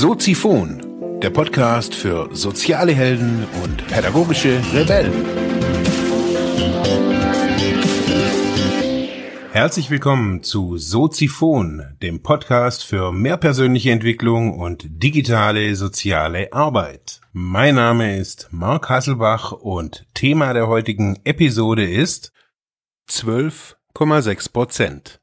Soziphon, 0.00 1.18
der 1.20 1.30
Podcast 1.30 1.92
für 1.92 2.28
soziale 2.32 2.92
Helden 2.92 3.44
und 3.64 3.84
pädagogische 3.88 4.62
Rebellen. 4.72 5.12
Herzlich 9.50 9.90
willkommen 9.90 10.44
zu 10.44 10.76
Soziphon, 10.76 11.96
dem 12.00 12.22
Podcast 12.22 12.84
für 12.84 13.10
mehr 13.10 13.36
persönliche 13.38 13.90
Entwicklung 13.90 14.56
und 14.56 14.86
digitale 14.88 15.74
soziale 15.74 16.52
Arbeit. 16.52 17.20
Mein 17.32 17.74
Name 17.74 18.18
ist 18.18 18.50
Mark 18.52 18.88
Hasselbach 18.88 19.50
und 19.50 20.06
Thema 20.14 20.52
der 20.52 20.68
heutigen 20.68 21.18
Episode 21.24 21.90
ist 21.90 22.32
12,6 23.10 24.52
Prozent. 24.52 25.20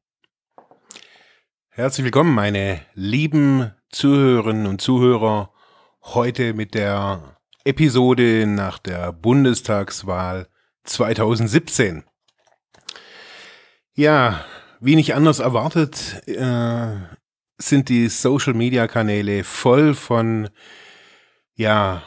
Herzlich 1.70 2.04
willkommen, 2.04 2.36
meine 2.36 2.82
lieben 2.94 3.72
Zuhörerinnen 3.96 4.68
und 4.68 4.82
Zuhörer, 4.82 5.54
heute 6.04 6.54
mit 6.54 6.74
der 6.74 7.38
Episode 7.64 8.46
nach 8.46 8.78
der 8.78 9.14
Bundestagswahl 9.14 10.50
2017. 10.84 12.04
Ja, 13.94 14.44
wie 14.82 14.98
nicht 14.98 15.16
anders 15.16 15.40
erwartet, 15.40 16.28
äh, 16.28 16.88
sind 17.58 17.88
die 17.88 18.10
Social-Media-Kanäle 18.10 19.46
voll 19.46 19.94
von, 19.94 20.50
ja, 21.54 22.04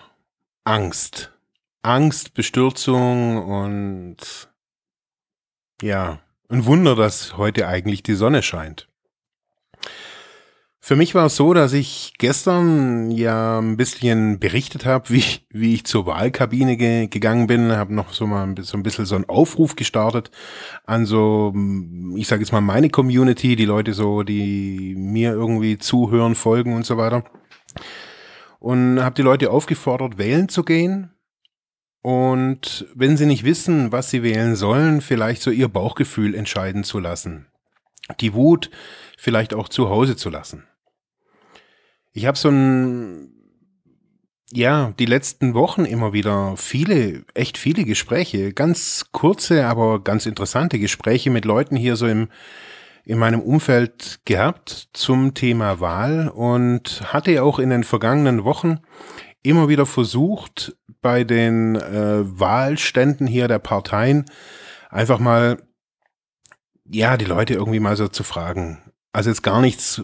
Angst. 0.64 1.32
Angst, 1.80 2.34
Bestürzung 2.34 3.42
und 3.42 4.50
ja, 5.80 6.20
ein 6.50 6.66
Wunder, 6.66 6.94
dass 6.94 7.38
heute 7.38 7.66
eigentlich 7.66 8.02
die 8.02 8.14
Sonne 8.14 8.42
scheint. 8.42 8.88
Für 10.80 10.94
mich 10.96 11.14
war 11.14 11.26
es 11.26 11.36
so, 11.36 11.54
dass 11.54 11.72
ich 11.72 12.14
gestern 12.18 13.10
ja 13.10 13.58
ein 13.58 13.76
bisschen 13.76 14.38
berichtet 14.38 14.86
habe, 14.86 15.10
wie, 15.10 15.24
wie 15.50 15.74
ich 15.74 15.84
zur 15.84 16.06
Wahlkabine 16.06 16.76
ge 16.76 17.08
gegangen 17.08 17.46
bin, 17.46 17.72
habe 17.72 17.92
noch 17.94 18.12
so 18.12 18.26
mal 18.26 18.54
so 18.60 18.76
ein 18.76 18.82
bisschen 18.82 19.04
so 19.04 19.16
einen 19.16 19.28
Aufruf 19.28 19.76
gestartet 19.76 20.30
an 20.86 21.04
so, 21.04 21.52
ich 22.16 22.28
sage 22.28 22.42
jetzt 22.42 22.52
mal 22.52 22.60
meine 22.60 22.90
Community, 22.90 23.56
die 23.56 23.64
Leute 23.64 23.92
so, 23.92 24.22
die 24.22 24.94
mir 24.96 25.32
irgendwie 25.32 25.78
zuhören, 25.78 26.34
folgen 26.34 26.74
und 26.74 26.86
so 26.86 26.96
weiter. 26.96 27.24
Und 28.60 29.02
habe 29.02 29.14
die 29.14 29.22
Leute 29.22 29.50
aufgefordert, 29.50 30.16
wählen 30.16 30.48
zu 30.48 30.64
gehen. 30.64 31.10
Und 32.02 32.86
wenn 32.94 33.16
sie 33.16 33.26
nicht 33.26 33.44
wissen, 33.44 33.92
was 33.92 34.10
sie 34.10 34.22
wählen 34.22 34.56
sollen, 34.56 35.00
vielleicht 35.00 35.42
so 35.42 35.50
ihr 35.50 35.68
Bauchgefühl 35.68 36.34
entscheiden 36.34 36.84
zu 36.84 36.98
lassen. 37.00 37.48
Die 38.20 38.34
Wut 38.34 38.70
vielleicht 39.16 39.54
auch 39.54 39.68
zu 39.68 39.88
Hause 39.88 40.16
zu 40.16 40.30
lassen. 40.30 40.64
Ich 42.12 42.26
habe 42.26 42.38
so 42.38 42.48
ein, 42.48 43.32
ja, 44.50 44.92
die 44.98 45.06
letzten 45.06 45.54
Wochen 45.54 45.84
immer 45.84 46.12
wieder 46.12 46.56
viele, 46.56 47.24
echt 47.34 47.58
viele 47.58 47.84
Gespräche, 47.84 48.52
ganz 48.52 49.06
kurze, 49.12 49.66
aber 49.66 50.02
ganz 50.02 50.26
interessante 50.26 50.78
Gespräche 50.78 51.30
mit 51.30 51.44
Leuten 51.44 51.76
hier 51.76 51.96
so 51.96 52.06
im, 52.06 52.28
in 53.04 53.18
meinem 53.18 53.40
Umfeld 53.40 54.20
gehabt 54.24 54.88
zum 54.92 55.34
Thema 55.34 55.80
Wahl 55.80 56.28
und 56.28 57.02
hatte 57.12 57.42
auch 57.42 57.58
in 57.58 57.70
den 57.70 57.84
vergangenen 57.84 58.44
Wochen 58.44 58.80
immer 59.42 59.68
wieder 59.68 59.86
versucht, 59.86 60.76
bei 61.00 61.24
den 61.24 61.76
äh, 61.76 62.40
Wahlständen 62.40 63.26
hier 63.26 63.48
der 63.48 63.60
Parteien 63.60 64.24
einfach 64.90 65.18
mal, 65.18 65.58
ja, 66.90 67.16
die 67.16 67.24
Leute 67.24 67.54
irgendwie 67.54 67.80
mal 67.80 67.96
so 67.96 68.08
zu 68.08 68.22
fragen. 68.22 68.78
Also 69.12 69.30
jetzt 69.30 69.42
gar 69.42 69.60
nichts 69.60 70.02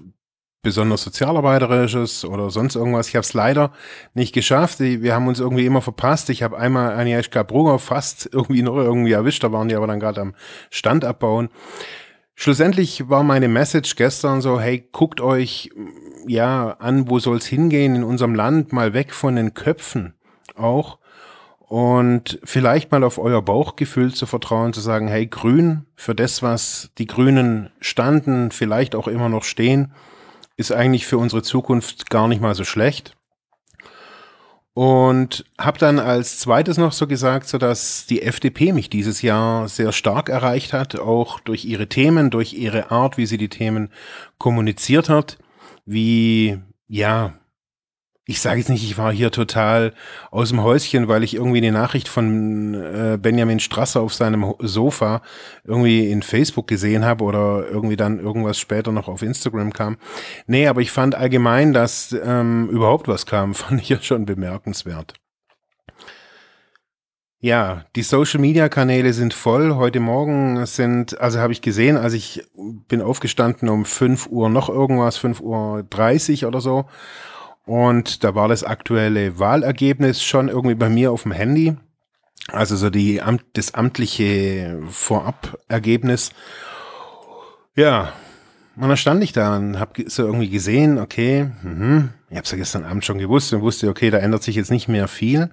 besonders 0.62 1.02
sozialarbeiterisches 1.02 2.24
oder 2.24 2.50
sonst 2.50 2.74
irgendwas. 2.74 3.08
Ich 3.08 3.16
habe 3.16 3.24
es 3.24 3.34
leider 3.34 3.72
nicht 4.14 4.32
geschafft. 4.32 4.80
Wir 4.80 5.14
haben 5.14 5.28
uns 5.28 5.38
irgendwie 5.38 5.66
immer 5.66 5.82
verpasst. 5.82 6.30
Ich 6.30 6.42
habe 6.42 6.58
einmal 6.58 6.98
Agnieszka 6.98 7.42
Brugger 7.42 7.78
fast 7.78 8.28
irgendwie 8.32 8.62
noch 8.62 8.76
irgendwie 8.76 9.12
erwischt. 9.12 9.44
Da 9.44 9.52
waren 9.52 9.68
die 9.68 9.76
aber 9.76 9.86
dann 9.86 10.00
gerade 10.00 10.20
am 10.20 10.34
Stand 10.70 11.04
abbauen. 11.04 11.50
Schlussendlich 12.34 13.08
war 13.08 13.22
meine 13.22 13.46
Message 13.46 13.94
gestern 13.94 14.40
so, 14.40 14.58
hey, 14.58 14.88
guckt 14.90 15.20
euch 15.20 15.70
ja 16.26 16.70
an, 16.80 17.08
wo 17.08 17.20
soll's 17.20 17.46
hingehen 17.46 17.94
in 17.94 18.02
unserem 18.02 18.34
Land, 18.34 18.72
mal 18.72 18.92
weg 18.92 19.12
von 19.12 19.36
den 19.36 19.54
Köpfen 19.54 20.14
auch 20.56 20.98
und 21.66 22.38
vielleicht 22.44 22.92
mal 22.92 23.04
auf 23.04 23.18
euer 23.18 23.42
Bauchgefühl 23.42 24.12
zu 24.12 24.26
vertrauen, 24.26 24.72
zu 24.72 24.80
sagen, 24.80 25.08
hey, 25.08 25.26
Grün, 25.26 25.86
für 25.96 26.14
das, 26.14 26.42
was 26.42 26.90
die 26.98 27.06
Grünen 27.06 27.70
standen, 27.80 28.50
vielleicht 28.50 28.94
auch 28.94 29.08
immer 29.08 29.28
noch 29.28 29.44
stehen, 29.44 29.92
ist 30.56 30.72
eigentlich 30.72 31.06
für 31.06 31.18
unsere 31.18 31.42
Zukunft 31.42 32.10
gar 32.10 32.28
nicht 32.28 32.42
mal 32.42 32.54
so 32.54 32.64
schlecht. 32.64 33.16
Und 34.74 35.44
habe 35.58 35.78
dann 35.78 36.00
als 36.00 36.40
zweites 36.40 36.78
noch 36.78 36.92
so 36.92 37.06
gesagt, 37.06 37.48
so 37.48 37.58
dass 37.58 38.06
die 38.06 38.22
FDP 38.22 38.72
mich 38.72 38.90
dieses 38.90 39.22
Jahr 39.22 39.68
sehr 39.68 39.92
stark 39.92 40.28
erreicht 40.28 40.72
hat, 40.72 40.98
auch 40.98 41.38
durch 41.40 41.64
ihre 41.64 41.88
Themen, 41.88 42.30
durch 42.30 42.54
ihre 42.54 42.90
Art, 42.90 43.16
wie 43.16 43.26
sie 43.26 43.38
die 43.38 43.48
Themen 43.48 43.90
kommuniziert 44.36 45.08
hat, 45.08 45.38
wie 45.86 46.58
ja 46.88 47.34
ich 48.26 48.40
sage 48.40 48.58
jetzt 48.58 48.70
nicht, 48.70 48.84
ich 48.84 48.96
war 48.96 49.12
hier 49.12 49.30
total 49.30 49.92
aus 50.30 50.48
dem 50.48 50.62
Häuschen, 50.62 51.08
weil 51.08 51.22
ich 51.22 51.34
irgendwie 51.34 51.58
eine 51.58 51.72
Nachricht 51.72 52.08
von 52.08 52.72
äh, 52.74 53.18
Benjamin 53.20 53.60
Strasser 53.60 54.00
auf 54.00 54.14
seinem 54.14 54.54
Sofa 54.60 55.20
irgendwie 55.64 56.10
in 56.10 56.22
Facebook 56.22 56.66
gesehen 56.66 57.04
habe 57.04 57.22
oder 57.24 57.66
irgendwie 57.68 57.96
dann 57.96 58.18
irgendwas 58.18 58.58
später 58.58 58.92
noch 58.92 59.08
auf 59.08 59.20
Instagram 59.20 59.74
kam. 59.74 59.98
Nee, 60.46 60.68
aber 60.68 60.80
ich 60.80 60.90
fand 60.90 61.14
allgemein, 61.14 61.74
dass 61.74 62.16
ähm, 62.24 62.68
überhaupt 62.70 63.08
was 63.08 63.26
kam, 63.26 63.54
fand 63.54 63.82
ich 63.82 63.90
ja 63.90 64.00
schon 64.00 64.24
bemerkenswert. 64.24 65.12
Ja, 67.40 67.84
die 67.94 68.02
Social 68.02 68.40
Media 68.40 68.70
Kanäle 68.70 69.12
sind 69.12 69.34
voll. 69.34 69.74
Heute 69.74 70.00
Morgen 70.00 70.64
sind, 70.64 71.20
also 71.20 71.40
habe 71.40 71.52
ich 71.52 71.60
gesehen, 71.60 71.98
als 71.98 72.14
ich 72.14 72.42
bin 72.88 73.02
aufgestanden 73.02 73.68
um 73.68 73.84
5 73.84 74.28
Uhr 74.28 74.48
noch 74.48 74.70
irgendwas, 74.70 75.18
5 75.18 75.42
Uhr 75.42 75.84
30 75.90 76.46
oder 76.46 76.62
so 76.62 76.86
und 77.66 78.24
da 78.24 78.34
war 78.34 78.48
das 78.48 78.64
aktuelle 78.64 79.38
Wahlergebnis 79.38 80.22
schon 80.22 80.48
irgendwie 80.48 80.74
bei 80.74 80.88
mir 80.88 81.12
auf 81.12 81.22
dem 81.22 81.32
Handy. 81.32 81.76
Also 82.48 82.76
so 82.76 82.90
die 82.90 83.22
das 83.54 83.72
amtliche 83.74 84.80
Vorabergebnis. 84.90 86.30
Ja, 87.74 88.12
und 88.76 88.88
dann 88.88 88.96
stand 88.96 89.22
ich 89.22 89.32
da 89.32 89.56
und 89.56 89.78
habe 89.78 90.04
so 90.08 90.24
irgendwie 90.24 90.50
gesehen, 90.50 90.98
okay, 90.98 91.50
mh, 91.62 92.08
ich 92.28 92.36
habe 92.36 92.44
es 92.44 92.50
ja 92.50 92.58
gestern 92.58 92.84
Abend 92.84 93.04
schon 93.04 93.18
gewusst 93.18 93.52
und 93.52 93.62
wusste, 93.62 93.88
okay, 93.88 94.10
da 94.10 94.18
ändert 94.18 94.42
sich 94.42 94.56
jetzt 94.56 94.70
nicht 94.70 94.88
mehr 94.88 95.08
viel. 95.08 95.50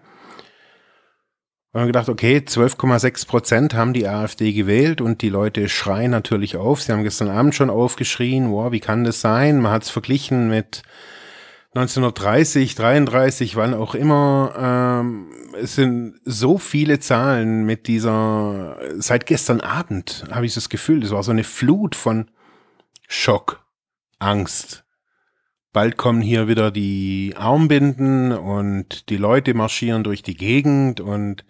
Und 1.73 1.85
gedacht, 1.85 2.09
okay, 2.09 2.37
12,6 2.45 3.27
Prozent 3.27 3.73
haben 3.75 3.93
die 3.93 4.07
AfD 4.07 4.51
gewählt 4.51 4.99
und 4.99 5.21
die 5.21 5.29
Leute 5.29 5.69
schreien 5.69 6.11
natürlich 6.11 6.57
auf. 6.57 6.81
Sie 6.81 6.91
haben 6.91 7.03
gestern 7.03 7.29
Abend 7.29 7.55
schon 7.55 7.69
aufgeschrien, 7.69 8.51
wow, 8.51 8.73
wie 8.73 8.81
kann 8.81 9.05
das 9.05 9.21
sein? 9.21 9.61
Man 9.61 9.71
hat 9.71 9.83
es 9.83 9.89
verglichen 9.89 10.49
mit 10.49 10.83
1930, 11.73 12.75
33, 12.75 13.55
wann 13.55 13.73
auch 13.73 13.95
immer. 13.95 14.53
Ähm, 14.57 15.31
es 15.55 15.75
sind 15.75 16.19
so 16.25 16.57
viele 16.57 16.99
Zahlen 16.99 17.65
mit 17.65 17.87
dieser, 17.87 18.77
seit 18.97 19.25
gestern 19.25 19.61
Abend 19.61 20.25
habe 20.31 20.45
ich 20.45 20.53
das 20.53 20.69
Gefühl, 20.69 21.03
es 21.03 21.11
war 21.11 21.23
so 21.23 21.31
eine 21.31 21.45
Flut 21.45 21.95
von 21.95 22.29
Schock, 23.07 23.65
Angst. 24.19 24.83
Bald 25.71 25.95
kommen 25.95 26.21
hier 26.21 26.49
wieder 26.49 26.71
die 26.71 27.33
Armbinden 27.37 28.33
und 28.33 29.09
die 29.09 29.15
Leute 29.15 29.53
marschieren 29.53 30.03
durch 30.03 30.21
die 30.21 30.35
Gegend 30.35 30.99
und 30.99 31.45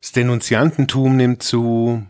das 0.00 0.12
Denunziantentum 0.12 1.16
nimmt 1.16 1.42
zu. 1.42 2.06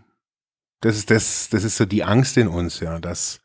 Das 0.82 0.98
ist 0.98 1.10
das, 1.10 1.48
das 1.48 1.64
ist 1.64 1.78
so 1.78 1.86
die 1.86 2.04
Angst 2.04 2.36
in 2.36 2.48
uns, 2.48 2.80
ja, 2.80 2.98
dass 2.98 3.40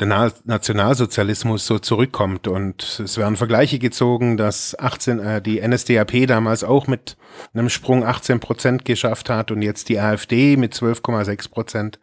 der 0.00 0.32
Nationalsozialismus 0.44 1.66
so 1.66 1.78
zurückkommt. 1.78 2.48
Und 2.48 3.00
es 3.00 3.18
werden 3.18 3.36
Vergleiche 3.36 3.78
gezogen, 3.78 4.36
dass 4.36 4.78
18, 4.78 5.18
äh, 5.20 5.42
die 5.42 5.60
NSDAP 5.60 6.26
damals 6.26 6.64
auch 6.64 6.86
mit 6.86 7.16
einem 7.52 7.68
Sprung 7.68 8.04
18 8.04 8.40
Prozent 8.40 8.84
geschafft 8.84 9.28
hat 9.28 9.50
und 9.50 9.62
jetzt 9.62 9.88
die 9.88 10.00
AfD 10.00 10.56
mit 10.56 10.74
12,6 10.74 11.50
Prozent. 11.50 12.00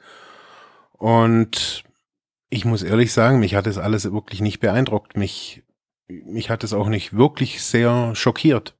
Und 0.93 1.83
ich 2.49 2.65
muss 2.65 2.83
ehrlich 2.83 3.11
sagen, 3.11 3.39
mich 3.39 3.55
hat 3.55 3.65
das 3.65 3.77
alles 3.77 4.11
wirklich 4.11 4.41
nicht 4.41 4.59
beeindruckt. 4.59 5.17
Mich, 5.17 5.63
mich 6.07 6.49
hat 6.49 6.63
es 6.63 6.73
auch 6.73 6.89
nicht 6.89 7.17
wirklich 7.17 7.63
sehr 7.63 8.15
schockiert. 8.15 8.75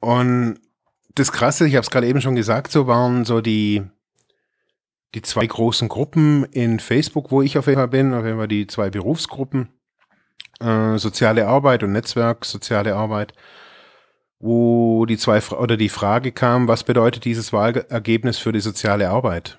Und 0.00 0.60
das 1.14 1.30
Krasse, 1.30 1.66
ich 1.66 1.74
habe 1.74 1.84
es 1.84 1.90
gerade 1.90 2.06
eben 2.06 2.20
schon 2.20 2.34
gesagt, 2.34 2.72
so 2.72 2.86
waren 2.86 3.24
so 3.24 3.40
die 3.40 3.84
die 5.14 5.22
zwei 5.22 5.46
großen 5.46 5.88
Gruppen 5.88 6.44
in 6.44 6.80
Facebook, 6.80 7.30
wo 7.30 7.40
ich 7.40 7.56
auf 7.56 7.66
jeden 7.66 7.78
Fall 7.78 7.88
bin, 7.88 8.12
auf 8.14 8.24
jeden 8.24 8.38
Fall 8.38 8.48
die 8.48 8.66
zwei 8.66 8.90
Berufsgruppen, 8.90 9.68
äh, 10.60 10.98
soziale 10.98 11.46
Arbeit 11.46 11.82
und 11.82 11.92
Netzwerk 11.92 12.44
soziale 12.44 12.96
Arbeit, 12.96 13.32
wo 14.40 15.06
die 15.06 15.16
zwei 15.16 15.40
oder 15.52 15.76
die 15.76 15.88
Frage 15.88 16.32
kam, 16.32 16.68
was 16.68 16.84
bedeutet 16.84 17.24
dieses 17.24 17.52
Wahlergebnis 17.52 18.38
für 18.38 18.52
die 18.52 18.60
soziale 18.60 19.08
Arbeit? 19.08 19.58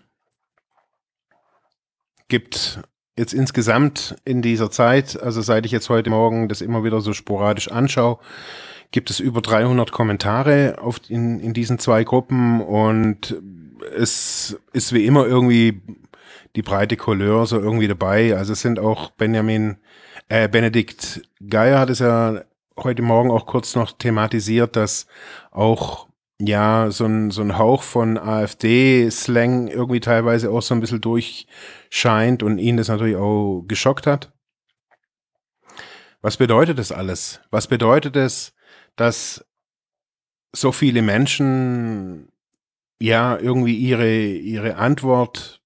Gibt 2.28 2.82
jetzt 3.18 3.34
insgesamt 3.34 4.16
in 4.26 4.42
dieser 4.42 4.70
Zeit, 4.72 5.22
also 5.22 5.42
seit 5.42 5.66
ich 5.66 5.72
jetzt 5.72 5.90
heute 5.90 6.10
Morgen 6.10 6.50
das 6.50 6.62
immer 6.62 6.84
wieder 6.84 7.00
so 7.00 7.14
sporadisch 7.14 7.72
anschaue, 7.72 8.20
gibt 8.92 9.10
es 9.10 9.20
über 9.20 9.42
300 9.42 9.92
Kommentare 9.92 10.78
auf, 10.82 11.00
in, 11.08 11.40
in 11.40 11.54
diesen 11.54 11.80
zwei 11.80 12.04
Gruppen 12.04 12.62
und 12.62 13.36
es 13.96 14.60
ist 14.74 14.94
wie 14.94 15.06
immer 15.06 15.26
irgendwie 15.26 15.82
die 16.56 16.62
breite 16.62 16.98
Couleur 16.98 17.46
so 17.46 17.60
irgendwie 17.60 17.88
dabei. 17.88 18.36
Also 18.36 18.54
es 18.54 18.62
sind 18.62 18.80
auch 18.80 19.12
Benjamin, 19.12 19.78
äh, 20.30 20.48
Benedikt 20.48 21.22
Geier 21.48 21.80
hat 21.80 21.90
es 21.90 22.00
ja 22.00 22.42
heute 22.78 23.02
Morgen 23.02 23.32
auch 23.32 23.46
kurz 23.46 23.76
noch 23.76 23.92
thematisiert, 23.92 24.76
dass 24.76 25.08
auch 25.52 26.08
ja 26.40 26.92
so 26.92 27.06
ein, 27.06 27.32
so 27.32 27.42
ein 27.42 27.58
Hauch 27.58 27.84
von 27.84 28.18
AfD-Slang 28.18 29.68
irgendwie 29.68 30.00
teilweise 30.00 30.52
auch 30.52 30.62
so 30.62 30.74
ein 30.74 30.82
bisschen 30.82 31.02
durchscheint 31.02 32.44
und 32.44 32.58
ihn 32.58 32.78
das 32.78 32.88
natürlich 32.88 33.16
auch 33.16 33.64
geschockt 33.68 34.08
hat. 34.08 34.32
Was 36.22 36.38
bedeutet 36.38 36.80
das 36.80 36.92
alles? 36.92 37.40
Was 37.52 37.68
bedeutet 37.68 38.16
es, 38.16 38.54
dass 38.96 39.46
so 40.52 40.72
viele 40.72 41.02
Menschen 41.02 42.32
ja 43.00 43.38
irgendwie 43.38 43.76
ihre, 43.76 44.14
ihre 44.16 44.76
Antwort 44.78 45.62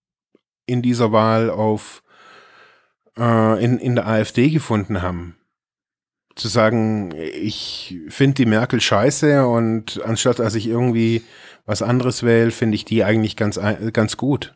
in 0.66 0.82
dieser 0.82 1.12
Wahl 1.12 1.50
auf 1.50 2.04
äh, 3.18 3.64
in, 3.64 3.78
in 3.80 3.96
der 3.96 4.08
AfD 4.08 4.50
gefunden 4.50 5.02
haben. 5.02 5.36
Zu 6.36 6.48
sagen, 6.48 7.14
ich 7.16 8.00
finde 8.08 8.36
die 8.36 8.46
Merkel 8.46 8.80
scheiße 8.80 9.46
und 9.46 10.02
anstatt 10.06 10.40
dass 10.40 10.56
ich 10.56 10.68
irgendwie 10.68 11.24
was 11.66 11.82
anderes 11.82 12.24
wähle, 12.24 12.52
finde 12.52 12.76
ich 12.76 12.86
die 12.86 13.04
eigentlich 13.04 13.36
ganz, 13.36 13.60
ganz 13.94 14.16
gut. 14.16 14.56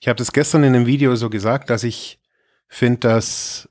Ich 0.00 0.08
habe 0.08 0.16
das 0.16 0.32
gestern 0.32 0.64
in 0.64 0.74
einem 0.74 0.86
Video 0.86 1.16
so 1.16 1.30
gesagt, 1.30 1.70
dass 1.70 1.84
ich 1.84 2.20
finde, 2.68 2.98
dass 2.98 3.68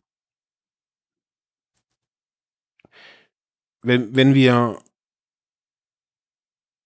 wenn, 3.82 4.16
wenn 4.16 4.34
wir 4.34 4.80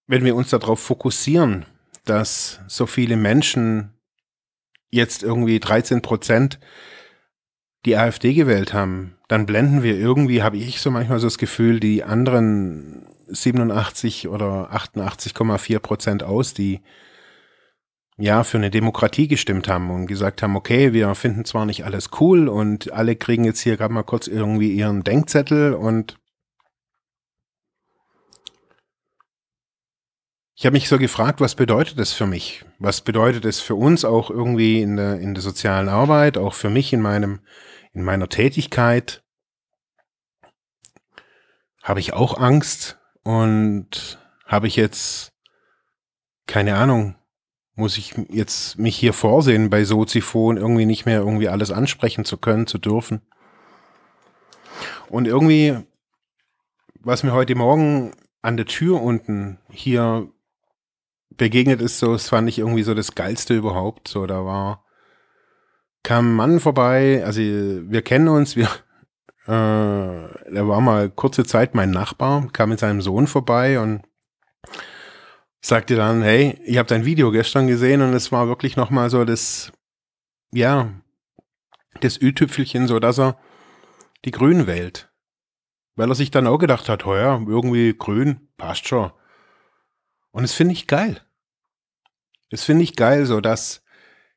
wenn 0.06 0.24
wir 0.24 0.36
uns 0.36 0.50
darauf 0.50 0.80
fokussieren, 0.80 1.64
dass 2.04 2.60
so 2.68 2.86
viele 2.86 3.16
Menschen 3.16 3.92
jetzt 4.90 5.22
irgendwie 5.22 5.60
13 5.60 6.02
Prozent 6.02 6.60
die 7.84 7.96
AfD 7.96 8.34
gewählt 8.34 8.72
haben, 8.72 9.16
dann 9.28 9.46
blenden 9.46 9.82
wir 9.82 9.96
irgendwie, 9.96 10.42
habe 10.42 10.56
ich 10.56 10.80
so 10.80 10.90
manchmal 10.90 11.18
so 11.18 11.26
das 11.26 11.38
Gefühl, 11.38 11.80
die 11.80 12.04
anderen 12.04 13.06
87 13.28 14.28
oder 14.28 14.72
88,4 14.72 15.78
Prozent 15.80 16.22
aus, 16.22 16.54
die 16.54 16.80
ja 18.18 18.44
für 18.44 18.58
eine 18.58 18.70
Demokratie 18.70 19.28
gestimmt 19.28 19.68
haben 19.68 19.90
und 19.90 20.06
gesagt 20.06 20.42
haben, 20.42 20.56
okay, 20.56 20.92
wir 20.92 21.14
finden 21.14 21.44
zwar 21.44 21.66
nicht 21.66 21.84
alles 21.84 22.10
cool 22.20 22.48
und 22.48 22.92
alle 22.92 23.16
kriegen 23.16 23.44
jetzt 23.44 23.60
hier 23.60 23.76
gerade 23.76 23.92
mal 23.92 24.04
kurz 24.04 24.26
irgendwie 24.26 24.72
ihren 24.72 25.02
Denkzettel 25.02 25.74
und 25.74 26.16
Ich 30.58 30.64
habe 30.64 30.72
mich 30.72 30.88
so 30.88 30.96
gefragt, 30.98 31.42
was 31.42 31.54
bedeutet 31.54 31.98
das 31.98 32.14
für 32.14 32.26
mich? 32.26 32.64
Was 32.78 33.02
bedeutet 33.02 33.44
es 33.44 33.60
für 33.60 33.74
uns 33.74 34.06
auch 34.06 34.30
irgendwie 34.30 34.80
in 34.80 34.96
der, 34.96 35.20
in 35.20 35.34
der 35.34 35.42
sozialen 35.42 35.90
Arbeit, 35.90 36.38
auch 36.38 36.54
für 36.54 36.70
mich 36.70 36.94
in 36.94 37.02
meinem, 37.02 37.40
in 37.92 38.02
meiner 38.02 38.30
Tätigkeit? 38.30 39.22
Habe 41.82 42.00
ich 42.00 42.14
auch 42.14 42.38
Angst 42.40 42.98
und 43.22 44.18
habe 44.46 44.66
ich 44.66 44.76
jetzt, 44.76 45.34
keine 46.46 46.76
Ahnung, 46.76 47.16
muss 47.74 47.98
ich 47.98 48.14
jetzt 48.30 48.78
mich 48.78 48.96
hier 48.96 49.12
vorsehen 49.12 49.68
bei 49.68 49.84
Soziphon 49.84 50.56
irgendwie 50.56 50.86
nicht 50.86 51.04
mehr 51.04 51.18
irgendwie 51.18 51.50
alles 51.50 51.70
ansprechen 51.70 52.24
zu 52.24 52.38
können, 52.38 52.66
zu 52.66 52.78
dürfen? 52.78 53.20
Und 55.10 55.26
irgendwie, 55.26 55.76
was 57.00 57.24
mir 57.24 57.34
heute 57.34 57.54
Morgen 57.54 58.12
an 58.40 58.56
der 58.56 58.64
Tür 58.64 59.02
unten 59.02 59.58
hier 59.68 60.32
begegnet 61.30 61.80
ist, 61.80 61.98
so, 61.98 62.12
das 62.12 62.28
fand 62.28 62.48
ich 62.48 62.58
irgendwie 62.58 62.82
so 62.82 62.94
das 62.94 63.14
Geilste 63.14 63.54
überhaupt. 63.54 64.08
So, 64.08 64.26
da 64.26 64.44
war, 64.44 64.84
kam 66.02 66.32
ein 66.32 66.36
Mann 66.36 66.60
vorbei, 66.60 67.22
also 67.24 67.40
wir 67.40 68.02
kennen 68.02 68.28
uns, 68.28 68.56
wir, 68.56 68.68
äh, 69.46 69.50
er 69.50 70.68
war 70.68 70.80
mal 70.80 71.10
kurze 71.10 71.44
Zeit 71.44 71.74
mein 71.74 71.90
Nachbar, 71.90 72.48
kam 72.52 72.70
mit 72.70 72.80
seinem 72.80 73.02
Sohn 73.02 73.26
vorbei 73.26 73.80
und 73.80 74.02
sagte 75.60 75.96
dann, 75.96 76.22
hey, 76.22 76.60
ich 76.64 76.78
habe 76.78 76.88
dein 76.88 77.04
Video 77.04 77.32
gestern 77.32 77.66
gesehen 77.66 78.00
und 78.02 78.12
es 78.14 78.30
war 78.30 78.46
wirklich 78.46 78.76
nochmal 78.76 79.10
so 79.10 79.24
das, 79.24 79.72
ja, 80.52 80.92
das 82.00 82.20
Ü-Tüpfelchen, 82.20 82.86
so 82.86 83.00
dass 83.00 83.18
er 83.18 83.36
die 84.24 84.30
Grünen 84.30 84.66
wählt. 84.66 85.10
Weil 85.96 86.10
er 86.10 86.14
sich 86.14 86.30
dann 86.30 86.46
auch 86.46 86.58
gedacht 86.58 86.88
hat, 86.88 87.04
heuer, 87.04 87.42
irgendwie 87.46 87.94
grün, 87.96 88.48
passt 88.58 88.86
schon. 88.86 89.10
Und 90.36 90.42
das 90.42 90.52
finde 90.52 90.74
ich 90.74 90.86
geil. 90.86 91.22
Das 92.50 92.62
finde 92.62 92.84
ich 92.84 92.94
geil, 92.94 93.24
so 93.24 93.40
dass 93.40 93.82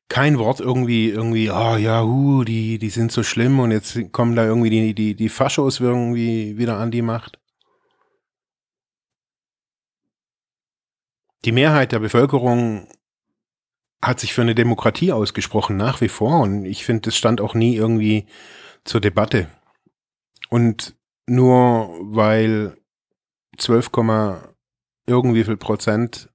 kein 0.08 0.40
Wort 0.40 0.62
irgendwie, 0.62 1.10
irgendwie, 1.10 1.52
oh, 1.52 1.76
ja, 1.76 2.04
uh, 2.04 2.46
die, 2.46 2.80
die 2.80 2.90
sind 2.90 3.12
so 3.12 3.22
schlimm 3.22 3.60
und 3.60 3.72
jetzt 3.72 4.14
kommen 4.14 4.34
da 4.34 4.46
irgendwie 4.46 4.70
die, 4.70 4.94
die, 4.94 5.14
die 5.14 5.28
Faschos 5.28 5.82
irgendwie 5.82 6.58
wieder 6.58 6.78
an 6.78 6.92
die 6.92 7.02
Macht. 7.02 7.42
Die 11.44 11.52
Mehrheit 11.52 11.92
der 11.92 12.00
Bevölkerung 12.00 12.88
hat 14.02 14.22
sich 14.22 14.34
für 14.34 14.44
eine 14.44 14.56
Demokratie 14.56 15.12
ausgesprochen, 15.12 15.76
nach 15.76 16.00
wie 16.00 16.08
vor. 16.08 16.40
Und 16.40 16.64
ich 16.64 16.86
finde, 16.86 17.02
das 17.02 17.18
stand 17.18 17.42
auch 17.42 17.56
nie 17.56 17.76
irgendwie 17.76 18.26
zur 18.86 19.02
Debatte. 19.02 19.50
Und 20.48 20.96
nur 21.26 21.90
weil 22.04 22.78
12, 23.58 23.92
irgendwie 25.10 25.44
viel 25.44 25.58
Prozent 25.58 26.30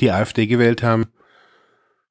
die 0.00 0.10
AfD 0.10 0.46
gewählt 0.46 0.82
haben, 0.82 1.06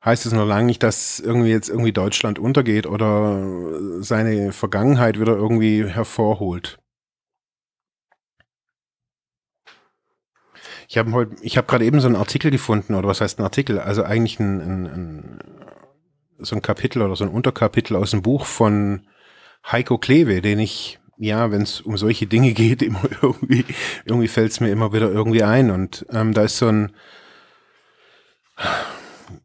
heißt 0.05 0.25
es 0.25 0.33
noch 0.33 0.45
lange 0.45 0.67
nicht, 0.67 0.83
dass 0.83 1.19
irgendwie 1.19 1.49
jetzt 1.49 1.69
irgendwie 1.69 1.91
Deutschland 1.91 2.39
untergeht 2.39 2.85
oder 2.85 4.01
seine 4.01 4.51
Vergangenheit 4.51 5.19
wieder 5.19 5.35
irgendwie 5.35 5.85
hervorholt. 5.85 6.79
Ich 10.87 10.97
habe 10.97 11.11
heute, 11.13 11.35
gerade 11.41 11.85
eben 11.85 12.01
so 12.01 12.07
einen 12.07 12.15
Artikel 12.15 12.51
gefunden, 12.51 12.93
oder 12.93 13.07
was 13.07 13.21
heißt 13.21 13.39
ein 13.39 13.43
Artikel? 13.43 13.79
Also 13.79 14.03
eigentlich 14.03 14.39
ein, 14.39 14.61
ein, 14.61 14.85
ein, 14.85 15.39
so 16.37 16.55
ein 16.55 16.61
Kapitel 16.61 17.01
oder 17.01 17.15
so 17.15 17.23
ein 17.23 17.31
Unterkapitel 17.31 17.95
aus 17.95 18.11
dem 18.11 18.21
Buch 18.21 18.45
von 18.45 19.07
Heiko 19.65 19.97
Klewe, 19.97 20.41
den 20.41 20.59
ich, 20.59 20.99
ja, 21.17 21.51
wenn 21.51 21.61
es 21.61 21.81
um 21.81 21.97
solche 21.97 22.27
Dinge 22.27 22.53
geht, 22.53 22.81
immer 22.81 23.01
irgendwie, 23.21 23.65
irgendwie 24.05 24.27
fällt 24.27 24.51
es 24.51 24.59
mir 24.59 24.69
immer 24.69 24.93
wieder 24.93 25.11
irgendwie 25.11 25.43
ein. 25.43 25.71
Und 25.71 26.05
ähm, 26.11 26.33
da 26.33 26.43
ist 26.43 26.57
so 26.57 26.67
ein, 26.67 26.93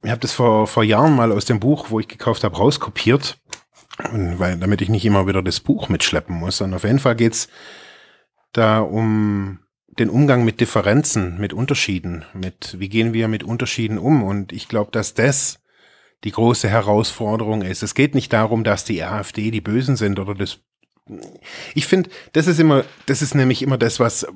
ich 0.02 0.10
habe 0.10 0.20
das 0.20 0.32
vor, 0.32 0.66
vor 0.66 0.84
Jahren 0.84 1.16
mal 1.16 1.32
aus 1.32 1.44
dem 1.44 1.60
Buch, 1.60 1.86
wo 1.90 2.00
ich 2.00 2.08
gekauft 2.08 2.44
habe, 2.44 2.56
rauskopiert, 2.56 3.38
weil, 4.12 4.56
damit 4.58 4.80
ich 4.80 4.88
nicht 4.88 5.04
immer 5.04 5.26
wieder 5.26 5.42
das 5.42 5.60
Buch 5.60 5.88
mitschleppen 5.88 6.36
muss. 6.36 6.60
Und 6.60 6.74
auf 6.74 6.84
jeden 6.84 6.98
Fall 6.98 7.16
geht's 7.16 7.48
da 8.52 8.80
um 8.80 9.60
den 9.98 10.10
Umgang 10.10 10.44
mit 10.44 10.60
Differenzen, 10.60 11.38
mit 11.38 11.52
Unterschieden, 11.52 12.24
mit 12.32 12.76
wie 12.78 12.88
gehen 12.88 13.12
wir 13.12 13.28
mit 13.28 13.42
Unterschieden 13.42 13.98
um. 13.98 14.22
Und 14.22 14.52
ich 14.52 14.68
glaube, 14.68 14.90
dass 14.92 15.14
das 15.14 15.60
die 16.24 16.30
große 16.32 16.68
Herausforderung 16.68 17.62
ist. 17.62 17.82
Es 17.82 17.94
geht 17.94 18.14
nicht 18.14 18.32
darum, 18.32 18.64
dass 18.64 18.84
die 18.84 19.02
AfD 19.02 19.50
die 19.50 19.60
Bösen 19.60 19.96
sind 19.96 20.18
oder 20.18 20.34
das. 20.34 20.60
Ich 21.74 21.86
finde, 21.86 22.10
das 22.32 22.46
ist 22.46 22.60
immer, 22.60 22.84
das 23.06 23.22
ist 23.22 23.34
nämlich 23.34 23.62
immer 23.62 23.78
das, 23.78 24.00
was 24.00 24.26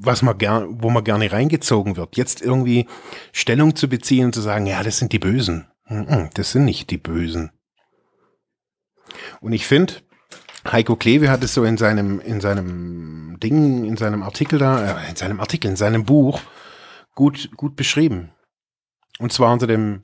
was 0.00 0.22
man 0.22 0.38
gern, 0.38 0.82
wo 0.82 0.90
man 0.90 1.04
gerne 1.04 1.30
reingezogen 1.30 1.96
wird. 1.96 2.16
Jetzt 2.16 2.40
irgendwie 2.40 2.86
Stellung 3.32 3.74
zu 3.74 3.88
beziehen 3.88 4.26
und 4.26 4.34
zu 4.34 4.40
sagen, 4.40 4.66
ja, 4.66 4.82
das 4.82 4.98
sind 4.98 5.12
die 5.12 5.18
Bösen. 5.18 5.66
Das 6.34 6.52
sind 6.52 6.64
nicht 6.64 6.90
die 6.90 6.98
Bösen. 6.98 7.50
Und 9.40 9.52
ich 9.52 9.66
finde, 9.66 9.94
Heiko 10.70 10.96
Kleve 10.96 11.30
hat 11.30 11.42
es 11.42 11.54
so 11.54 11.64
in 11.64 11.76
seinem, 11.76 12.20
in 12.20 12.40
seinem 12.40 13.38
Ding, 13.40 13.84
in 13.84 13.96
seinem 13.96 14.22
Artikel 14.22 14.58
da, 14.58 15.02
äh, 15.02 15.10
in 15.10 15.16
seinem 15.16 15.40
Artikel, 15.40 15.70
in 15.70 15.76
seinem 15.76 16.04
Buch 16.04 16.40
gut, 17.14 17.50
gut 17.56 17.74
beschrieben. 17.74 18.30
Und 19.18 19.32
zwar 19.32 19.52
unter 19.52 19.66
dem, 19.66 20.02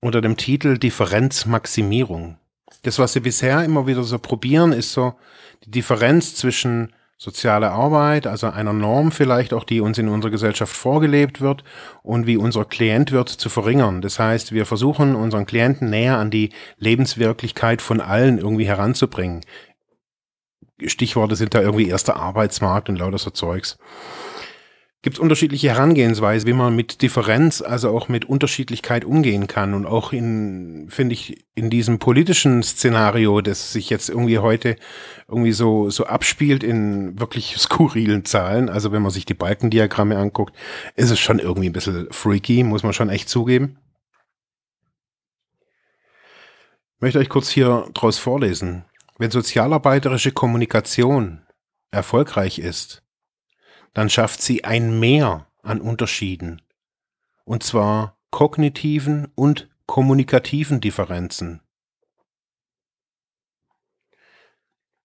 unter 0.00 0.20
dem 0.20 0.36
Titel 0.36 0.78
Differenzmaximierung. 0.78 2.38
Das, 2.82 2.98
was 2.98 3.12
sie 3.12 3.20
bisher 3.20 3.64
immer 3.64 3.86
wieder 3.86 4.02
so 4.02 4.18
probieren, 4.18 4.72
ist 4.72 4.92
so 4.92 5.14
die 5.64 5.70
Differenz 5.70 6.34
zwischen 6.34 6.92
soziale 7.16 7.70
Arbeit, 7.70 8.26
also 8.26 8.48
einer 8.48 8.72
Norm 8.72 9.12
vielleicht 9.12 9.54
auch, 9.54 9.64
die 9.64 9.80
uns 9.80 9.98
in 9.98 10.08
unserer 10.08 10.30
Gesellschaft 10.30 10.74
vorgelebt 10.74 11.40
wird 11.40 11.64
und 12.02 12.26
wie 12.26 12.36
unser 12.36 12.64
Klient 12.64 13.12
wird 13.12 13.28
zu 13.28 13.48
verringern. 13.48 14.02
Das 14.02 14.18
heißt, 14.18 14.52
wir 14.52 14.66
versuchen 14.66 15.14
unseren 15.14 15.46
Klienten 15.46 15.90
näher 15.90 16.18
an 16.18 16.30
die 16.30 16.50
Lebenswirklichkeit 16.78 17.80
von 17.80 18.00
allen 18.00 18.38
irgendwie 18.38 18.66
heranzubringen. 18.66 19.40
Stichworte 20.84 21.36
sind 21.36 21.54
da 21.54 21.60
irgendwie 21.60 21.88
erster 21.88 22.16
Arbeitsmarkt 22.16 22.88
und 22.88 22.96
lauter 22.96 23.18
so 23.18 23.30
Zeugs. 23.30 23.78
Gibt 25.04 25.18
es 25.18 25.20
unterschiedliche 25.20 25.68
Herangehensweisen, 25.68 26.48
wie 26.48 26.54
man 26.54 26.74
mit 26.74 27.02
Differenz, 27.02 27.60
also 27.60 27.90
auch 27.90 28.08
mit 28.08 28.24
Unterschiedlichkeit 28.24 29.04
umgehen 29.04 29.46
kann. 29.46 29.74
Und 29.74 29.84
auch 29.84 30.14
in, 30.14 30.86
finde 30.88 31.12
ich, 31.12 31.44
in 31.54 31.68
diesem 31.68 31.98
politischen 31.98 32.62
Szenario, 32.62 33.42
das 33.42 33.74
sich 33.74 33.90
jetzt 33.90 34.08
irgendwie 34.08 34.38
heute 34.38 34.76
irgendwie 35.28 35.52
so, 35.52 35.90
so 35.90 36.06
abspielt 36.06 36.64
in 36.64 37.20
wirklich 37.20 37.54
skurrilen 37.58 38.24
Zahlen. 38.24 38.70
Also 38.70 38.92
wenn 38.92 39.02
man 39.02 39.10
sich 39.10 39.26
die 39.26 39.34
Balkendiagramme 39.34 40.16
anguckt, 40.16 40.56
ist 40.96 41.10
es 41.10 41.20
schon 41.20 41.38
irgendwie 41.38 41.68
ein 41.68 41.74
bisschen 41.74 42.08
freaky, 42.10 42.64
muss 42.64 42.82
man 42.82 42.94
schon 42.94 43.10
echt 43.10 43.28
zugeben. 43.28 43.76
Ich 46.96 47.02
möchte 47.02 47.18
euch 47.18 47.28
kurz 47.28 47.50
hier 47.50 47.90
draus 47.92 48.16
vorlesen. 48.16 48.86
Wenn 49.18 49.30
sozialarbeiterische 49.30 50.32
Kommunikation 50.32 51.42
erfolgreich 51.90 52.58
ist, 52.58 53.03
dann 53.94 54.10
schafft 54.10 54.42
sie 54.42 54.64
ein 54.64 54.98
Mehr 55.00 55.46
an 55.62 55.80
Unterschieden. 55.80 56.60
Und 57.44 57.62
zwar 57.62 58.18
kognitiven 58.30 59.28
und 59.34 59.68
kommunikativen 59.86 60.80
Differenzen. 60.80 61.60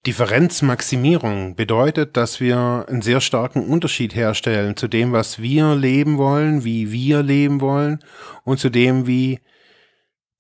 Differenzmaximierung 0.06 1.56
bedeutet, 1.56 2.16
dass 2.16 2.40
wir 2.40 2.86
einen 2.88 3.02
sehr 3.02 3.20
starken 3.20 3.68
Unterschied 3.68 4.16
herstellen 4.16 4.78
zu 4.78 4.88
dem, 4.88 5.12
was 5.12 5.40
wir 5.40 5.76
leben 5.76 6.18
wollen, 6.18 6.64
wie 6.64 6.92
wir 6.92 7.22
leben 7.22 7.60
wollen 7.60 8.00
und 8.46 8.60
zu 8.60 8.70
dem, 8.70 9.08
wie, 9.08 9.42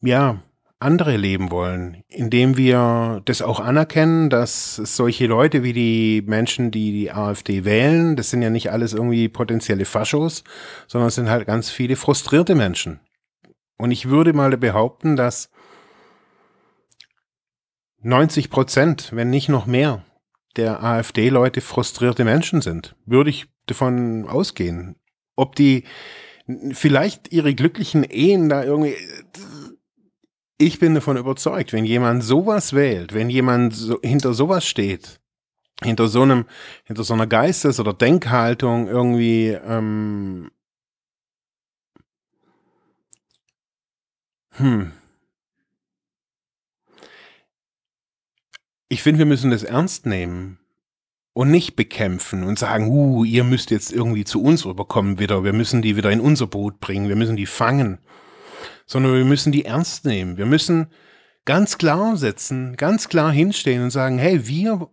ja, 0.01 0.41
andere 0.79 1.17
leben 1.17 1.51
wollen, 1.51 2.03
indem 2.07 2.55
wir 2.55 3.21
das 3.25 3.41
auch 3.41 3.59
anerkennen, 3.59 4.29
dass 4.29 4.75
solche 4.75 5.27
Leute 5.27 5.61
wie 5.61 5.73
die 5.73 6.23
Menschen, 6.25 6.71
die 6.71 6.91
die 6.93 7.11
AfD 7.11 7.65
wählen, 7.65 8.15
das 8.15 8.29
sind 8.29 8.41
ja 8.41 8.49
nicht 8.49 8.71
alles 8.71 8.93
irgendwie 8.93 9.27
potenzielle 9.27 9.83
Faschos, 9.83 10.45
sondern 10.87 11.09
es 11.09 11.15
sind 11.15 11.29
halt 11.29 11.45
ganz 11.45 11.69
viele 11.69 11.97
frustrierte 11.97 12.55
Menschen. 12.55 13.01
Und 13.77 13.91
ich 13.91 14.09
würde 14.09 14.31
mal 14.31 14.55
behaupten, 14.55 15.17
dass 15.17 15.49
90 18.01 18.49
Prozent, 18.49 19.09
wenn 19.13 19.29
nicht 19.29 19.49
noch 19.49 19.65
mehr, 19.65 20.05
der 20.55 20.81
AfD-Leute 20.81 21.59
frustrierte 21.61 22.23
Menschen 22.23 22.61
sind. 22.61 22.95
Würde 23.05 23.29
ich 23.29 23.47
davon 23.65 24.27
ausgehen. 24.27 24.95
Ob 25.35 25.55
die 25.55 25.83
vielleicht 26.71 27.31
ihre 27.31 27.53
glücklichen 27.53 28.03
Ehen 28.03 28.49
da 28.49 28.63
irgendwie 28.63 28.95
ich 30.59 30.77
bin 30.77 30.93
davon 30.93 31.17
überzeugt, 31.17 31.73
wenn 31.73 31.85
jemand 31.85 32.23
sowas 32.23 32.73
wählt, 32.73 33.13
wenn 33.13 33.29
jemand 33.29 33.73
so, 33.73 33.97
hinter 34.03 34.33
sowas 34.33 34.67
steht, 34.67 35.21
hinter 35.81 36.09
so 36.09 36.21
einem, 36.21 36.45
hinter 36.83 37.03
so 37.03 37.13
einer 37.13 37.27
Geistes- 37.27 37.79
oder 37.79 37.93
Denkhaltung 37.93 38.87
irgendwie 38.87 39.47
ähm, 39.47 40.51
hm. 44.51 44.91
Ich 48.89 49.01
finde, 49.01 49.19
wir 49.19 49.25
müssen 49.27 49.51
das 49.51 49.63
ernst 49.63 50.07
nehmen 50.07 50.59
und 51.33 51.51
nicht 51.51 51.77
bekämpfen 51.77 52.43
und 52.43 52.59
sagen, 52.59 52.89
uh, 52.89 53.23
ihr 53.23 53.45
müsst 53.45 53.71
jetzt 53.71 53.93
irgendwie 53.93 54.25
zu 54.25 54.43
uns 54.43 54.65
rüberkommen 54.65 55.19
wieder, 55.19 55.45
wir 55.45 55.53
müssen 55.53 55.81
die 55.81 55.95
wieder 55.95 56.11
in 56.11 56.19
unser 56.19 56.47
Boot 56.47 56.81
bringen, 56.81 57.07
wir 57.07 57.15
müssen 57.15 57.37
die 57.37 57.45
fangen 57.45 57.99
sondern 58.89 59.13
wir 59.13 59.23
müssen 59.23 59.51
die 59.51 59.65
ernst 59.65 60.03
nehmen. 60.03 60.37
Wir 60.37 60.47
müssen 60.47 60.87
ganz 61.45 61.77
klar 61.77 62.17
setzen, 62.17 62.75
ganz 62.75 63.07
klar 63.07 63.31
hinstehen 63.31 63.83
und 63.83 63.91
sagen, 63.91 64.17
hey, 64.17 64.47
wir 64.47 64.89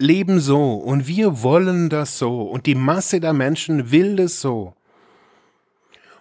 leben 0.00 0.40
so 0.40 0.74
und 0.74 1.06
wir 1.06 1.40
wollen 1.42 1.90
das 1.90 2.18
so 2.18 2.42
und 2.42 2.66
die 2.66 2.74
Masse 2.74 3.20
der 3.20 3.32
Menschen 3.32 3.92
will 3.92 4.16
das 4.16 4.40
so. 4.40 4.74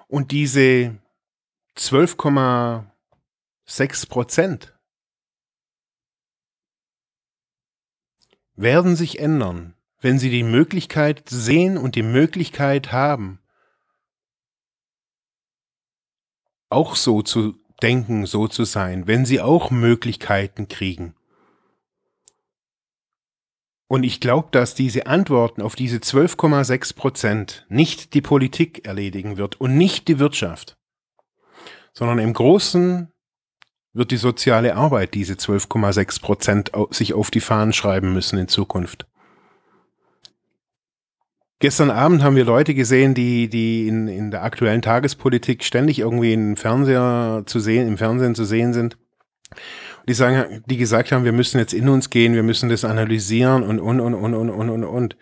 Und 0.08 0.30
diese 0.30 1.00
12,6 1.78 4.08
Prozent 4.08 4.78
werden 8.56 8.96
sich 8.96 9.18
ändern, 9.18 9.74
wenn 10.00 10.20
sie 10.20 10.30
die 10.30 10.44
Möglichkeit 10.44 11.28
sehen 11.28 11.80
und 11.80 11.96
die 11.96 12.04
Möglichkeit 12.04 12.92
haben, 12.92 13.40
auch 16.70 16.96
so 16.96 17.22
zu 17.22 17.56
denken, 17.82 18.26
so 18.26 18.48
zu 18.48 18.64
sein, 18.64 19.08
wenn 19.08 19.26
sie 19.26 19.42
auch 19.42 19.72
Möglichkeiten 19.72 20.68
kriegen. 20.68 21.16
Und 23.88 24.04
ich 24.04 24.20
glaube, 24.20 24.50
dass 24.52 24.76
diese 24.76 25.08
Antworten 25.08 25.64
auf 25.64 25.76
diese 25.76 25.98
12,6 25.98 26.96
Prozent 26.96 27.66
nicht 27.70 28.14
die 28.14 28.22
Politik 28.22 28.86
erledigen 28.86 29.38
wird 29.38 29.60
und 29.60 29.78
nicht 29.78 30.08
die 30.08 30.20
Wirtschaft, 30.20 30.78
sondern 31.94 32.20
im 32.20 32.34
Großen 32.34 33.12
wird 33.94 34.12
die 34.12 34.18
soziale 34.18 34.76
Arbeit 34.76 35.16
diese 35.16 35.34
12,6 35.34 36.22
Prozent 36.22 36.72
sich 36.92 37.16
auf 37.16 37.32
die 37.32 37.40
Fahnen 37.40 37.74
schreiben 37.74 38.14
müssen 38.14 38.38
in 38.38 38.48
Zukunft. 38.48 39.09
Gestern 41.60 41.92
Abend 41.92 42.24
haben 42.24 42.38
wir 42.38 42.46
Leute 42.46 42.74
gesehen, 42.74 43.14
die, 43.14 43.50
die 43.50 43.88
in, 43.90 44.08
in 44.08 44.32
der 44.32 44.44
aktuellen 44.44 44.82
Tagespolitik 44.82 45.66
ständig 45.66 46.00
irgendwie 46.00 46.32
im 46.32 46.56
Fernseher 46.56 47.44
zu 47.46 47.60
sehen, 47.60 47.86
im 47.86 47.98
Fernsehen 47.98 48.34
zu 48.34 48.46
sehen 48.46 48.72
sind. 48.72 48.98
Die 50.08 50.14
sagen, 50.14 50.64
die 50.68 50.78
gesagt 50.78 51.12
haben, 51.12 51.26
wir 51.26 51.34
müssen 51.34 51.60
jetzt 51.60 51.74
in 51.74 51.90
uns 51.90 52.10
gehen, 52.10 52.34
wir 52.34 52.44
müssen 52.44 52.70
das 52.70 52.86
analysieren 52.86 53.64
und, 53.64 53.82
und, 53.82 54.00
und, 54.00 54.14
und, 54.14 54.34
und, 54.34 54.50
und, 54.50 54.70
und, 54.70 54.84
und. 54.86 55.18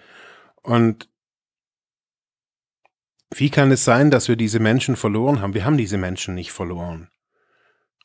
Und 0.61 1.09
wie 3.33 3.49
kann 3.49 3.71
es 3.71 3.83
sein, 3.83 4.11
dass 4.11 4.27
wir 4.27 4.35
diese 4.35 4.59
Menschen 4.59 4.95
verloren 4.95 5.41
haben? 5.41 5.55
Wir 5.55 5.65
haben 5.65 5.77
diese 5.77 5.97
Menschen 5.97 6.35
nicht 6.35 6.51
verloren. 6.51 7.09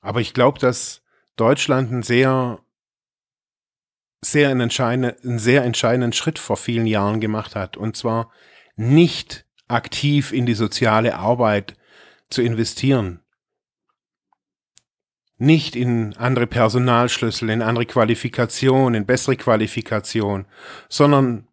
Aber 0.00 0.20
ich 0.20 0.32
glaube, 0.32 0.58
dass 0.58 1.02
Deutschland 1.36 1.92
ein 1.92 2.02
sehr 2.02 2.60
sehr 4.32 4.48
einen, 4.48 4.70
einen 4.70 5.38
sehr 5.38 5.64
entscheidenden 5.64 6.12
Schritt 6.12 6.38
vor 6.38 6.56
vielen 6.56 6.86
Jahren 6.86 7.20
gemacht 7.20 7.54
hat. 7.54 7.76
Und 7.76 7.96
zwar 7.96 8.32
nicht 8.76 9.46
aktiv 9.68 10.32
in 10.32 10.46
die 10.46 10.54
soziale 10.54 11.16
Arbeit 11.16 11.76
zu 12.30 12.42
investieren. 12.42 13.20
Nicht 15.38 15.74
in 15.76 16.16
andere 16.16 16.46
Personalschlüssel, 16.46 17.50
in 17.50 17.62
andere 17.62 17.86
Qualifikation, 17.86 18.94
in 18.94 19.06
bessere 19.06 19.36
Qualifikation, 19.36 20.46
sondern 20.88 21.48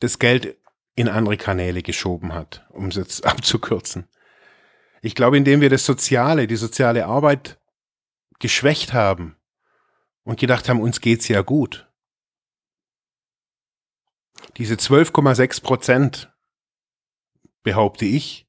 das 0.00 0.18
Geld 0.18 0.56
in 0.94 1.08
andere 1.08 1.36
Kanäle 1.36 1.82
geschoben 1.82 2.32
hat, 2.32 2.66
um 2.70 2.86
es 2.86 2.96
jetzt 2.96 3.26
abzukürzen. 3.26 4.08
Ich 5.02 5.14
glaube, 5.14 5.36
indem 5.36 5.60
wir 5.60 5.70
das 5.70 5.84
Soziale, 5.84 6.46
die 6.46 6.56
soziale 6.56 7.06
Arbeit 7.06 7.58
geschwächt 8.38 8.92
haben, 8.92 9.36
und 10.26 10.38
gedacht 10.38 10.68
haben, 10.68 10.82
uns 10.82 11.00
geht's 11.00 11.28
ja 11.28 11.40
gut. 11.40 11.88
Diese 14.58 14.74
12,6 14.74 15.62
Prozent, 15.62 16.32
behaupte 17.62 18.04
ich, 18.04 18.46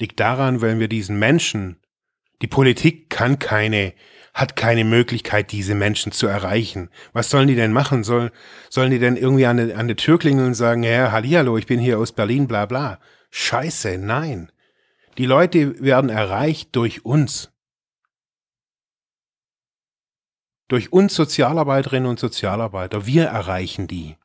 liegt 0.00 0.18
daran, 0.18 0.60
weil 0.60 0.78
wir 0.78 0.88
diesen 0.88 1.18
Menschen, 1.18 1.80
die 2.42 2.46
Politik 2.46 3.10
kann 3.10 3.38
keine, 3.38 3.94
hat 4.34 4.56
keine 4.56 4.84
Möglichkeit, 4.84 5.52
diese 5.52 5.74
Menschen 5.74 6.12
zu 6.12 6.26
erreichen. 6.26 6.90
Was 7.12 7.30
sollen 7.30 7.48
die 7.48 7.54
denn 7.54 7.72
machen? 7.72 8.04
Soll, 8.04 8.32
sollen 8.70 8.90
die 8.90 8.98
denn 8.98 9.16
irgendwie 9.16 9.46
an, 9.46 9.72
an 9.72 9.88
die 9.88 9.94
Tür 9.94 10.18
klingeln 10.18 10.48
und 10.48 10.54
sagen, 10.54 10.82
ja, 10.82 11.12
hallihallo, 11.12 11.58
ich 11.58 11.66
bin 11.66 11.80
hier 11.80 11.98
aus 11.98 12.12
Berlin, 12.12 12.46
bla 12.46 12.66
bla. 12.66 13.00
Scheiße, 13.30 13.98
nein. 13.98 14.52
Die 15.18 15.26
Leute 15.26 15.80
werden 15.80 16.10
erreicht 16.10 16.74
durch 16.76 17.04
uns. 17.04 17.55
Durch 20.68 20.92
uns 20.92 21.14
Sozialarbeiterinnen 21.14 22.08
und 22.08 22.18
Sozialarbeiter, 22.18 23.06
wir 23.06 23.26
erreichen 23.26 23.86
die. 23.86 24.16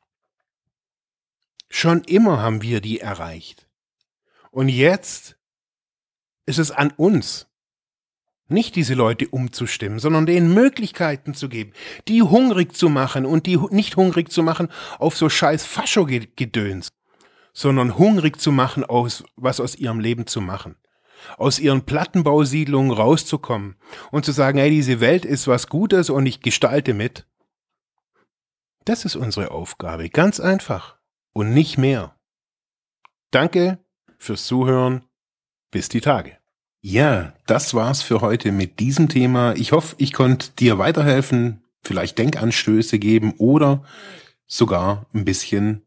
Schon 1.68 2.02
immer 2.02 2.42
haben 2.42 2.62
wir 2.62 2.80
die 2.80 3.00
erreicht. 3.00 3.68
Und 4.50 4.68
jetzt 4.68 5.36
ist 6.44 6.58
es 6.58 6.70
an 6.70 6.90
uns, 6.90 7.46
nicht 8.48 8.74
diese 8.74 8.94
Leute 8.94 9.28
umzustimmen, 9.28 9.98
sondern 9.98 10.26
denen 10.26 10.52
Möglichkeiten 10.52 11.32
zu 11.32 11.48
geben, 11.48 11.72
die 12.08 12.22
hungrig 12.22 12.74
zu 12.76 12.88
machen 12.88 13.24
und 13.24 13.46
die 13.46 13.56
nicht 13.70 13.96
hungrig 13.96 14.30
zu 14.30 14.42
machen 14.42 14.68
auf 14.98 15.16
so 15.16 15.30
scheiß 15.30 15.64
Fascho-Gedöns, 15.64 16.88
sondern 17.54 17.96
hungrig 17.96 18.40
zu 18.40 18.52
machen, 18.52 18.84
aus, 18.84 19.24
was 19.36 19.60
aus 19.60 19.76
ihrem 19.76 20.00
Leben 20.00 20.26
zu 20.26 20.40
machen 20.40 20.76
aus 21.38 21.58
ihren 21.58 21.84
Plattenbausiedlungen 21.84 22.92
rauszukommen 22.92 23.76
und 24.10 24.24
zu 24.24 24.32
sagen, 24.32 24.58
hey, 24.58 24.70
diese 24.70 25.00
Welt 25.00 25.24
ist 25.24 25.46
was 25.48 25.68
Gutes 25.68 26.10
und 26.10 26.26
ich 26.26 26.40
gestalte 26.40 26.94
mit. 26.94 27.26
Das 28.84 29.04
ist 29.04 29.16
unsere 29.16 29.50
Aufgabe, 29.50 30.08
ganz 30.08 30.40
einfach 30.40 30.98
und 31.32 31.54
nicht 31.54 31.78
mehr. 31.78 32.16
Danke 33.30 33.78
fürs 34.18 34.46
Zuhören. 34.46 35.04
Bis 35.70 35.88
die 35.88 36.02
Tage. 36.02 36.36
Ja, 36.82 37.32
das 37.46 37.74
war's 37.74 38.02
für 38.02 38.20
heute 38.20 38.52
mit 38.52 38.78
diesem 38.78 39.08
Thema. 39.08 39.54
Ich 39.54 39.72
hoffe, 39.72 39.94
ich 39.98 40.12
konnte 40.12 40.50
dir 40.50 40.78
weiterhelfen, 40.78 41.62
vielleicht 41.80 42.18
Denkanstöße 42.18 42.98
geben 42.98 43.34
oder 43.38 43.84
sogar 44.46 45.06
ein 45.14 45.24
bisschen 45.24 45.86